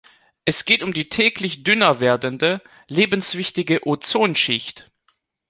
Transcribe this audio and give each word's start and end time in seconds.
Es 0.45 0.65
geht 0.65 0.81
um 0.81 0.93
die 0.93 1.09
täglich 1.09 1.61
dünner 1.61 1.99
werdende, 1.99 2.63
lebenswichtige 2.87 3.85
Ozonschicht. 3.85 4.91